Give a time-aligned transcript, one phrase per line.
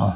[0.00, 0.14] Oh.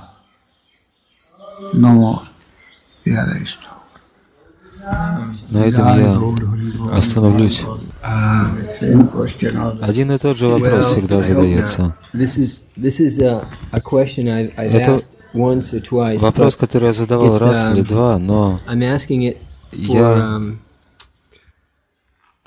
[5.50, 7.64] На этом я остановлюсь.
[8.02, 11.96] Uh, Один и тот же вопрос всегда задается.
[12.12, 16.20] This is this is a, a question I've, I've Это asked once or twice.
[16.20, 19.38] Вопрос, который я задавал раз um, или два, но I'm asking it
[19.72, 20.58] for я um,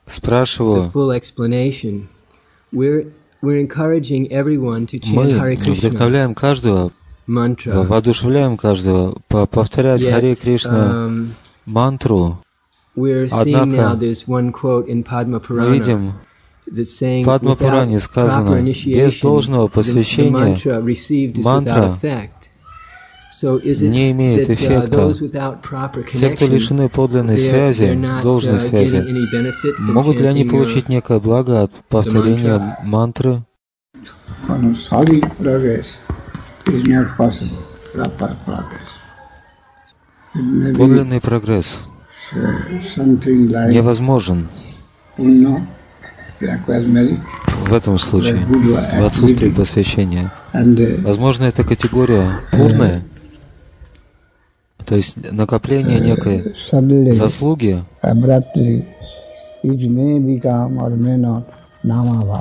[0.06, 2.08] спрашиваю, full explanation.
[2.72, 3.12] We're
[3.42, 6.92] we're encouraging everyone to chant мы вдохновляем каждого.
[7.28, 11.28] Воодушевляем каждого по- повторять Харе Кришна um,
[11.66, 12.40] мантру.
[12.96, 16.14] Однако now there's one quote in Padma Мы видим,
[16.66, 20.58] в Падма Пуране сказано, без должного посвящения
[21.44, 22.00] мантра
[23.44, 25.14] не имеет uh, эффекта.
[26.18, 29.06] Те, кто лишены подлинной связи, должной uh, связи,
[29.80, 33.44] могут ли они uh, получить некое благо от повторения мантры?
[40.34, 41.82] Подлинный прогресс.
[42.34, 44.48] uh, невозможен.
[46.38, 50.32] В этом случае, в отсутствии посвящения.
[50.54, 53.04] uh, Возможно, это категория пурная,
[54.86, 57.84] то есть накопление некой suddenly, заслуги,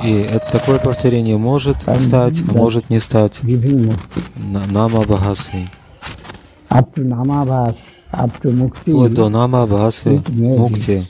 [0.02, 3.40] и это такое повторение может стать, а может не стать
[4.46, 5.04] нама
[8.52, 11.08] mukti, Вплоть до нама may мукти,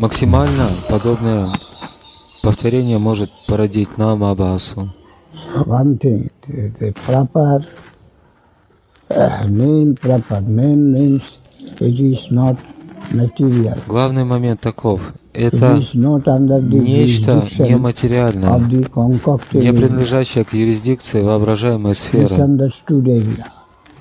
[0.00, 1.52] Максимально подобное
[2.42, 4.90] повторение может породить нама абхасу.
[5.66, 7.64] One thing, the, the proper
[9.48, 11.22] name, proper name means
[11.80, 12.56] it is not
[13.12, 13.78] material.
[13.86, 15.12] Главный момент таков.
[15.32, 22.36] Это нечто нематериальное, не принадлежащее к юрисдикции воображаемой сферы,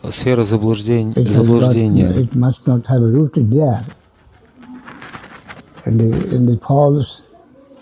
[0.10, 1.14] сфера заблуждения.
[5.86, 6.08] the,
[6.46, 7.22] the false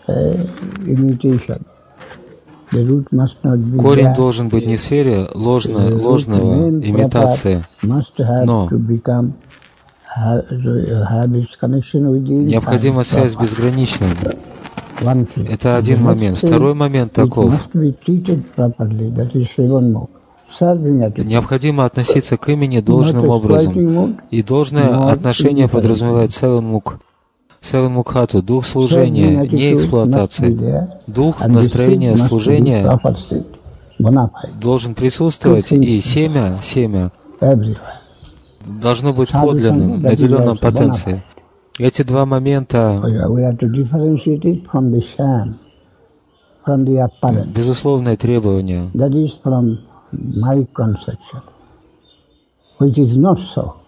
[0.07, 0.13] uh,
[0.87, 1.65] imitation.
[1.67, 1.69] The root must not
[2.45, 8.69] be Корень должен быть не сфере ложно- ложного, have Но
[12.45, 14.15] Необходима связь безграничная.
[15.49, 16.37] Это один момент.
[16.37, 17.53] Второй момент таков.
[21.23, 24.17] Необходимо относиться к имени должным образом.
[24.29, 26.99] И должное Но отношение подразумевает севен мук.
[27.61, 30.89] Севен мукхату, дух служения, не эксплуатации.
[31.05, 32.99] Дух настроения служения
[34.59, 37.11] должен присутствовать, и семя, семя
[38.65, 41.23] должно быть подлинным, наделенным потенцией.
[41.77, 42.99] Эти два момента,
[47.55, 48.89] безусловное требование.
[52.79, 53.80] Which is not so.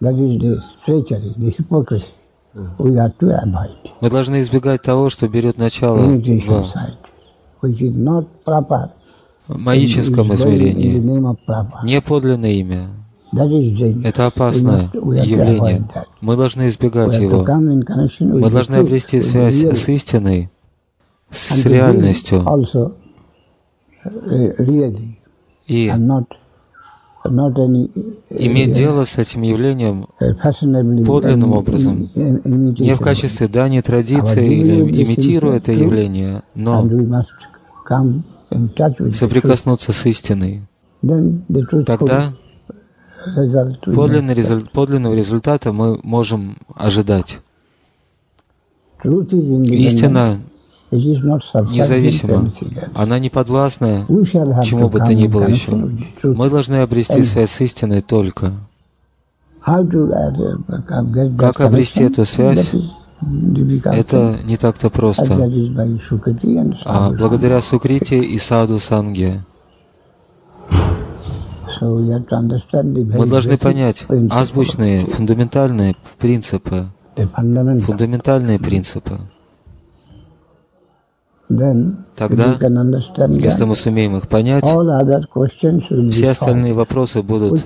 [0.00, 2.06] That is the treachery, the hypocrisy.
[2.78, 3.90] We have to avoid.
[4.00, 5.98] Мы должны избегать того, что берет начало
[9.46, 10.98] в маическом измерении.
[11.00, 11.84] name of proper.
[11.84, 12.88] Не подлинное имя.
[13.32, 15.86] Это опасное явление.
[16.20, 17.44] Мы должны избегать его.
[17.44, 20.50] Мы должны обрести связь с истиной,
[21.30, 22.42] с реальностью.
[24.02, 24.36] Uh,
[25.66, 26.38] И and not, not any uh,
[27.24, 32.10] иметь дело с этим явлением fashionably подлинным образом.
[32.14, 36.82] не в качестве дани традиции или имитируя это явление, но
[38.48, 39.12] truth.
[39.12, 40.62] соприкоснуться с истиной.
[41.86, 42.24] Тогда
[43.84, 47.40] подлинный результ- подлинного результата мы можем ожидать.
[49.02, 50.38] Истина
[50.90, 52.32] Независима.
[52.32, 52.90] else.
[52.94, 54.06] Она не подвластна
[54.64, 55.70] чему бы то ни было еще.
[56.22, 58.52] Мы должны обрести связь с истиной только.
[59.64, 62.72] That Как обрести эту связь?
[63.84, 65.34] Это не так-то просто.
[66.84, 69.44] А благодаря Сукрите и Саду Санге.
[71.80, 79.20] Мы должны понять азбучные, фундаментальные принципы, фундаментальные принципы.
[82.16, 87.64] Тогда, если мы сумеем их понять, все остальные вопросы будут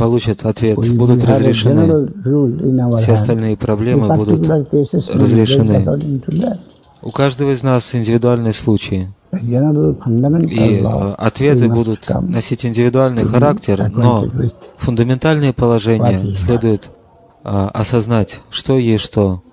[0.00, 2.08] получат ответ, будут разрешены.
[2.98, 5.86] Все остальные проблемы будут разрешены.
[7.02, 9.08] У каждого из нас индивидуальные случаи.
[9.32, 14.26] И э, ответы будут носить индивидуальный характер, но
[14.76, 16.90] фундаментальные положения следует
[17.44, 19.42] э, осознать, что есть что.